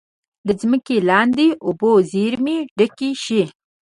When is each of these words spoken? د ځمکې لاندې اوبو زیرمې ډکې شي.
د 0.47 0.49
ځمکې 0.61 0.95
لاندې 1.09 1.47
اوبو 1.65 1.91
زیرمې 2.11 2.57
ډکې 2.77 3.11
شي. 3.23 3.43